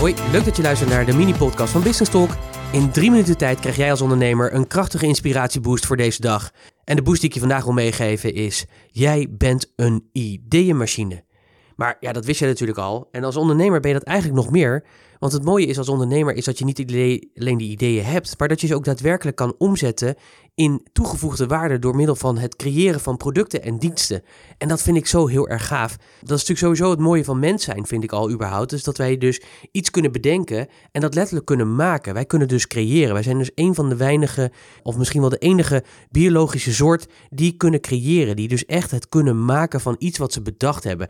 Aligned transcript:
Hoi, 0.00 0.14
leuk 0.32 0.44
dat 0.44 0.56
je 0.56 0.62
luistert 0.62 0.90
naar 0.90 1.06
de 1.06 1.12
mini-podcast 1.12 1.72
van 1.72 1.82
Business 1.82 2.10
Talk. 2.10 2.30
In 2.72 2.90
drie 2.90 3.10
minuten 3.10 3.36
tijd 3.36 3.60
krijg 3.60 3.76
jij 3.76 3.90
als 3.90 4.00
ondernemer 4.00 4.54
een 4.54 4.66
krachtige 4.66 5.06
inspiratieboost 5.06 5.86
voor 5.86 5.96
deze 5.96 6.20
dag. 6.20 6.50
En 6.84 6.96
de 6.96 7.02
boost 7.02 7.20
die 7.20 7.28
ik 7.28 7.34
je 7.34 7.40
vandaag 7.40 7.64
wil 7.64 7.72
meegeven 7.72 8.34
is: 8.34 8.66
jij 8.90 9.26
bent 9.30 9.72
een 9.76 10.08
ideeënmachine. 10.12 11.24
Maar 11.80 11.96
ja, 12.00 12.12
dat 12.12 12.24
wist 12.24 12.38
je 12.40 12.46
natuurlijk 12.46 12.78
al. 12.78 13.08
En 13.10 13.24
als 13.24 13.36
ondernemer 13.36 13.80
ben 13.80 13.90
je 13.90 13.98
dat 13.98 14.06
eigenlijk 14.06 14.42
nog 14.42 14.50
meer. 14.50 14.84
Want 15.18 15.32
het 15.32 15.44
mooie 15.44 15.66
is 15.66 15.78
als 15.78 15.88
ondernemer 15.88 16.34
is 16.34 16.44
dat 16.44 16.58
je 16.58 16.64
niet 16.64 16.78
alleen 17.34 17.58
die 17.58 17.70
ideeën 17.70 18.04
hebt, 18.04 18.38
maar 18.38 18.48
dat 18.48 18.60
je 18.60 18.66
ze 18.66 18.74
ook 18.74 18.84
daadwerkelijk 18.84 19.36
kan 19.36 19.54
omzetten 19.58 20.14
in 20.54 20.86
toegevoegde 20.92 21.46
waarde 21.46 21.78
door 21.78 21.96
middel 21.96 22.14
van 22.14 22.38
het 22.38 22.56
creëren 22.56 23.00
van 23.00 23.16
producten 23.16 23.62
en 23.62 23.78
diensten. 23.78 24.22
En 24.58 24.68
dat 24.68 24.82
vind 24.82 24.96
ik 24.96 25.06
zo 25.06 25.26
heel 25.26 25.48
erg 25.48 25.66
gaaf. 25.66 25.96
Dat 25.96 26.38
is 26.38 26.46
natuurlijk 26.46 26.58
sowieso 26.58 26.90
het 26.90 26.98
mooie 26.98 27.24
van 27.24 27.38
mens 27.38 27.64
zijn, 27.64 27.86
vind 27.86 28.04
ik 28.04 28.12
al 28.12 28.30
überhaupt. 28.30 28.70
Dus 28.70 28.82
dat 28.82 28.96
wij 28.96 29.18
dus 29.18 29.42
iets 29.72 29.90
kunnen 29.90 30.12
bedenken 30.12 30.68
en 30.92 31.00
dat 31.00 31.14
letterlijk 31.14 31.46
kunnen 31.46 31.74
maken. 31.74 32.14
Wij 32.14 32.24
kunnen 32.24 32.48
dus 32.48 32.66
creëren. 32.66 33.12
Wij 33.12 33.22
zijn 33.22 33.38
dus 33.38 33.50
een 33.54 33.74
van 33.74 33.88
de 33.88 33.96
weinige, 33.96 34.50
of 34.82 34.96
misschien 34.96 35.20
wel 35.20 35.30
de 35.30 35.38
enige 35.38 35.84
biologische 36.10 36.74
soort 36.74 37.06
die 37.30 37.56
kunnen 37.56 37.80
creëren. 37.80 38.36
Die 38.36 38.48
dus 38.48 38.66
echt 38.66 38.90
het 38.90 39.08
kunnen 39.08 39.44
maken 39.44 39.80
van 39.80 39.96
iets 39.98 40.18
wat 40.18 40.32
ze 40.32 40.42
bedacht 40.42 40.84
hebben. 40.84 41.08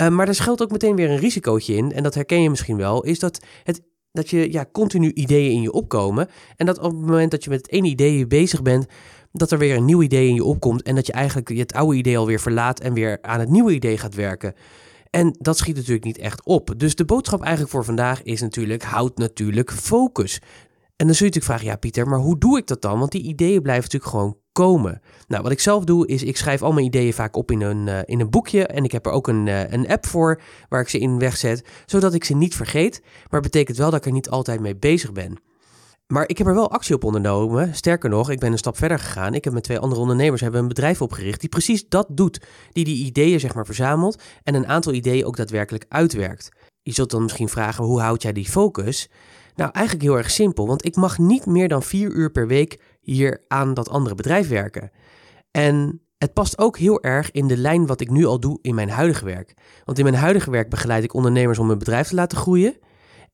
Uh, 0.00 0.08
maar 0.08 0.28
er 0.28 0.34
schuilt 0.34 0.62
ook 0.62 0.70
meteen 0.70 0.96
weer 0.96 1.10
een 1.10 1.18
risicootje 1.18 1.74
in, 1.74 1.92
en 1.92 2.02
dat 2.02 2.14
herken 2.14 2.42
je 2.42 2.50
misschien 2.50 2.76
wel, 2.76 3.02
is 3.02 3.18
dat, 3.18 3.44
het, 3.62 3.82
dat 4.12 4.30
je 4.30 4.52
ja, 4.52 4.66
continu 4.72 5.12
ideeën 5.12 5.52
in 5.52 5.62
je 5.62 5.72
opkomen. 5.72 6.28
En 6.56 6.66
dat 6.66 6.78
op 6.78 6.92
het 6.92 7.06
moment 7.06 7.30
dat 7.30 7.44
je 7.44 7.50
met 7.50 7.58
het 7.62 7.70
ene 7.70 7.88
idee 7.88 8.26
bezig 8.26 8.62
bent, 8.62 8.86
dat 9.32 9.50
er 9.50 9.58
weer 9.58 9.76
een 9.76 9.84
nieuw 9.84 10.02
idee 10.02 10.28
in 10.28 10.34
je 10.34 10.44
opkomt 10.44 10.82
en 10.82 10.94
dat 10.94 11.06
je 11.06 11.12
eigenlijk 11.12 11.48
het 11.48 11.72
oude 11.72 11.96
idee 11.96 12.18
alweer 12.18 12.40
verlaat 12.40 12.80
en 12.80 12.94
weer 12.94 13.18
aan 13.22 13.40
het 13.40 13.48
nieuwe 13.48 13.72
idee 13.72 13.98
gaat 13.98 14.14
werken. 14.14 14.54
En 15.10 15.36
dat 15.38 15.58
schiet 15.58 15.76
natuurlijk 15.76 16.04
niet 16.04 16.18
echt 16.18 16.44
op. 16.44 16.74
Dus 16.76 16.94
de 16.94 17.04
boodschap 17.04 17.40
eigenlijk 17.40 17.70
voor 17.70 17.84
vandaag 17.84 18.22
is 18.22 18.40
natuurlijk: 18.40 18.82
houd 18.82 19.18
natuurlijk 19.18 19.72
focus. 19.72 20.40
En 20.96 21.06
dan 21.06 21.16
zul 21.16 21.26
je 21.26 21.32
natuurlijk 21.32 21.44
vragen, 21.44 21.66
ja 21.66 21.76
Pieter, 21.76 22.08
maar 22.08 22.18
hoe 22.18 22.38
doe 22.38 22.58
ik 22.58 22.66
dat 22.66 22.82
dan? 22.82 22.98
Want 22.98 23.12
die 23.12 23.22
ideeën 23.22 23.62
blijven 23.62 23.82
natuurlijk 23.82 24.10
gewoon 24.10 24.36
komen. 24.52 25.00
Nou, 25.28 25.42
wat 25.42 25.52
ik 25.52 25.60
zelf 25.60 25.84
doe, 25.84 26.06
is 26.06 26.22
ik 26.22 26.36
schrijf 26.36 26.62
al 26.62 26.72
mijn 26.72 26.86
ideeën 26.86 27.12
vaak 27.12 27.36
op 27.36 27.50
in 27.50 27.60
een, 27.60 27.86
uh, 27.86 27.98
in 28.04 28.20
een 28.20 28.30
boekje. 28.30 28.66
En 28.66 28.84
ik 28.84 28.92
heb 28.92 29.06
er 29.06 29.12
ook 29.12 29.28
een, 29.28 29.46
uh, 29.46 29.70
een 29.70 29.88
app 29.88 30.06
voor 30.06 30.40
waar 30.68 30.80
ik 30.80 30.88
ze 30.88 30.98
in 30.98 31.18
wegzet, 31.18 31.64
zodat 31.86 32.14
ik 32.14 32.24
ze 32.24 32.34
niet 32.34 32.54
vergeet. 32.54 33.00
Maar 33.02 33.40
het 33.40 33.50
betekent 33.50 33.76
wel 33.76 33.90
dat 33.90 33.98
ik 33.98 34.06
er 34.06 34.12
niet 34.12 34.30
altijd 34.30 34.60
mee 34.60 34.76
bezig 34.76 35.12
ben. 35.12 35.38
Maar 36.12 36.28
ik 36.28 36.38
heb 36.38 36.46
er 36.46 36.54
wel 36.54 36.70
actie 36.70 36.94
op 36.94 37.04
ondernomen. 37.04 37.74
Sterker 37.74 38.10
nog, 38.10 38.30
ik 38.30 38.38
ben 38.38 38.52
een 38.52 38.58
stap 38.58 38.76
verder 38.76 38.98
gegaan. 38.98 39.34
Ik 39.34 39.44
heb 39.44 39.52
met 39.52 39.62
twee 39.62 39.78
andere 39.78 40.00
ondernemers 40.00 40.40
hebben 40.40 40.60
een 40.60 40.68
bedrijf 40.68 41.02
opgericht 41.02 41.40
die 41.40 41.48
precies 41.48 41.88
dat 41.88 42.06
doet. 42.10 42.40
Die 42.72 42.84
die 42.84 43.04
ideeën 43.04 43.40
zeg 43.40 43.54
maar 43.54 43.66
verzamelt 43.66 44.22
en 44.42 44.54
een 44.54 44.66
aantal 44.66 44.92
ideeën 44.92 45.24
ook 45.24 45.36
daadwerkelijk 45.36 45.84
uitwerkt. 45.88 46.48
Je 46.82 46.92
zult 46.92 47.10
dan 47.10 47.22
misschien 47.22 47.48
vragen, 47.48 47.84
hoe 47.84 48.00
houd 48.00 48.22
jij 48.22 48.32
die 48.32 48.48
focus? 48.48 49.08
Nou, 49.54 49.70
eigenlijk 49.72 50.04
heel 50.04 50.16
erg 50.16 50.30
simpel, 50.30 50.66
want 50.66 50.84
ik 50.84 50.96
mag 50.96 51.18
niet 51.18 51.46
meer 51.46 51.68
dan 51.68 51.82
vier 51.82 52.10
uur 52.10 52.30
per 52.30 52.46
week 52.46 52.80
hier 53.00 53.44
aan 53.48 53.74
dat 53.74 53.88
andere 53.88 54.14
bedrijf 54.14 54.48
werken. 54.48 54.90
En 55.50 56.00
het 56.18 56.32
past 56.32 56.58
ook 56.58 56.78
heel 56.78 57.02
erg 57.02 57.30
in 57.30 57.46
de 57.46 57.56
lijn 57.56 57.86
wat 57.86 58.00
ik 58.00 58.10
nu 58.10 58.24
al 58.24 58.40
doe 58.40 58.58
in 58.62 58.74
mijn 58.74 58.90
huidige 58.90 59.24
werk. 59.24 59.54
Want 59.84 59.98
in 59.98 60.04
mijn 60.04 60.16
huidige 60.16 60.50
werk 60.50 60.70
begeleid 60.70 61.04
ik 61.04 61.14
ondernemers 61.14 61.58
om 61.58 61.68
hun 61.68 61.78
bedrijf 61.78 62.08
te 62.08 62.14
laten 62.14 62.38
groeien. 62.38 62.76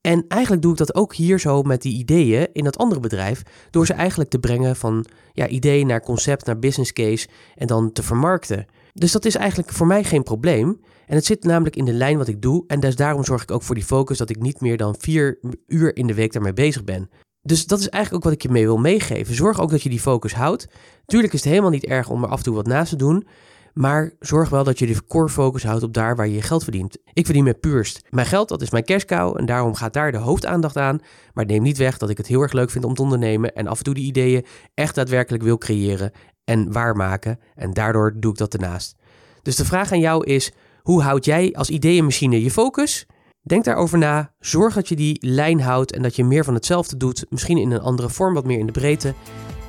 En 0.00 0.24
eigenlijk 0.28 0.62
doe 0.62 0.72
ik 0.72 0.78
dat 0.78 0.94
ook 0.94 1.14
hier 1.14 1.40
zo 1.40 1.62
met 1.62 1.82
die 1.82 1.98
ideeën 1.98 2.48
in 2.52 2.64
dat 2.64 2.78
andere 2.78 3.00
bedrijf, 3.00 3.42
door 3.70 3.86
ze 3.86 3.92
eigenlijk 3.92 4.30
te 4.30 4.38
brengen 4.38 4.76
van 4.76 5.06
ja, 5.32 5.46
idee 5.46 5.86
naar 5.86 6.00
concept, 6.00 6.46
naar 6.46 6.58
business 6.58 6.92
case 6.92 7.28
en 7.54 7.66
dan 7.66 7.92
te 7.92 8.02
vermarkten. 8.02 8.66
Dus 8.98 9.12
dat 9.12 9.24
is 9.24 9.36
eigenlijk 9.36 9.72
voor 9.72 9.86
mij 9.86 10.04
geen 10.04 10.22
probleem. 10.22 10.80
En 11.06 11.14
het 11.14 11.24
zit 11.24 11.44
namelijk 11.44 11.76
in 11.76 11.84
de 11.84 11.92
lijn 11.92 12.18
wat 12.18 12.28
ik 12.28 12.42
doe. 12.42 12.64
En 12.66 12.80
dus 12.80 12.96
daarom 12.96 13.24
zorg 13.24 13.42
ik 13.42 13.50
ook 13.50 13.62
voor 13.62 13.74
die 13.74 13.84
focus 13.84 14.18
dat 14.18 14.30
ik 14.30 14.40
niet 14.40 14.60
meer 14.60 14.76
dan 14.76 14.94
vier 14.98 15.38
uur 15.66 15.96
in 15.96 16.06
de 16.06 16.14
week 16.14 16.32
daarmee 16.32 16.52
bezig 16.52 16.84
ben. 16.84 17.10
Dus 17.42 17.66
dat 17.66 17.78
is 17.78 17.88
eigenlijk 17.88 18.24
ook 18.24 18.30
wat 18.30 18.40
ik 18.40 18.48
je 18.48 18.52
mee 18.54 18.64
wil 18.64 18.78
meegeven. 18.78 19.34
Zorg 19.34 19.60
ook 19.60 19.70
dat 19.70 19.82
je 19.82 19.88
die 19.88 20.00
focus 20.00 20.34
houdt. 20.34 20.68
Tuurlijk 21.04 21.32
is 21.32 21.40
het 21.40 21.48
helemaal 21.48 21.70
niet 21.70 21.84
erg 21.84 22.08
om 22.08 22.22
er 22.22 22.28
af 22.28 22.38
en 22.38 22.44
toe 22.44 22.54
wat 22.54 22.66
naast 22.66 22.90
te 22.90 22.96
doen. 22.96 23.26
Maar 23.74 24.12
zorg 24.20 24.48
wel 24.48 24.64
dat 24.64 24.78
je 24.78 24.86
de 24.86 25.06
core 25.06 25.28
focus 25.28 25.64
houdt 25.64 25.82
op 25.82 25.94
daar 25.94 26.16
waar 26.16 26.26
je 26.26 26.34
je 26.34 26.42
geld 26.42 26.62
verdient. 26.62 26.98
Ik 27.12 27.24
verdien 27.24 27.44
met 27.44 27.60
puurst 27.60 28.02
mijn 28.10 28.26
geld, 28.26 28.48
dat 28.48 28.62
is 28.62 28.70
mijn 28.70 28.84
cash 28.84 29.04
cow. 29.04 29.38
En 29.38 29.46
daarom 29.46 29.74
gaat 29.74 29.92
daar 29.92 30.12
de 30.12 30.18
hoofdaandacht 30.18 30.76
aan. 30.76 31.00
Maar 31.32 31.46
neem 31.46 31.62
niet 31.62 31.78
weg 31.78 31.98
dat 31.98 32.10
ik 32.10 32.16
het 32.16 32.26
heel 32.26 32.42
erg 32.42 32.52
leuk 32.52 32.70
vind 32.70 32.84
om 32.84 32.94
te 32.94 33.02
ondernemen. 33.02 33.54
En 33.54 33.66
af 33.66 33.78
en 33.78 33.84
toe 33.84 33.94
die 33.94 34.06
ideeën 34.06 34.46
echt 34.74 34.94
daadwerkelijk 34.94 35.42
wil 35.42 35.58
creëren 35.58 36.12
en 36.48 36.72
waarmaken. 36.72 37.38
En 37.54 37.72
daardoor 37.72 38.12
doe 38.16 38.32
ik 38.32 38.38
dat 38.38 38.54
ernaast. 38.54 38.96
Dus 39.42 39.56
de 39.56 39.64
vraag 39.64 39.92
aan 39.92 40.00
jou 40.00 40.24
is: 40.24 40.52
hoe 40.82 41.02
houd 41.02 41.24
jij 41.24 41.54
als 41.54 41.70
ideeënmachine 41.70 42.42
je 42.42 42.50
focus? 42.50 43.06
Denk 43.42 43.64
daarover 43.64 43.98
na. 43.98 44.32
Zorg 44.40 44.74
dat 44.74 44.88
je 44.88 44.96
die 44.96 45.18
lijn 45.20 45.60
houdt 45.60 45.92
en 45.92 46.02
dat 46.02 46.16
je 46.16 46.24
meer 46.24 46.44
van 46.44 46.54
hetzelfde 46.54 46.96
doet. 46.96 47.26
Misschien 47.28 47.58
in 47.58 47.70
een 47.70 47.80
andere 47.80 48.08
vorm, 48.08 48.34
wat 48.34 48.46
meer 48.46 48.58
in 48.58 48.66
de 48.66 48.72
breedte. 48.72 49.14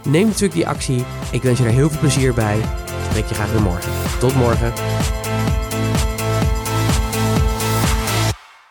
Neem 0.05 0.25
natuurlijk 0.25 0.53
die 0.53 0.67
actie. 0.67 1.03
Ik 1.31 1.41
wens 1.41 1.59
je 1.59 1.65
er 1.65 1.71
heel 1.71 1.89
veel 1.89 1.99
plezier 1.99 2.33
bij. 2.33 2.59
Spreek 3.09 3.25
je 3.25 3.35
graag 3.35 3.51
weer 3.51 3.61
morgen. 3.61 3.91
Tot 4.19 4.35
morgen. 4.35 4.73